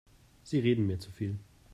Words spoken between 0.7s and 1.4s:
mir zu viel.